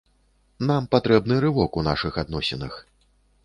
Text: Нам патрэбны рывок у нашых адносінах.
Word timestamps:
Нам 0.69 0.87
патрэбны 0.95 1.39
рывок 1.45 1.79
у 1.81 1.87
нашых 1.91 2.21
адносінах. 2.25 2.83